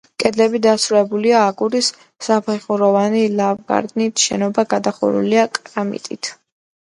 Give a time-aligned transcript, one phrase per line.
[0.21, 1.89] კედლები დასრულებულია აგურის
[2.27, 6.33] საფეხუროვანი ლავგარდნით, შენობა გადახურულია კრამიტით.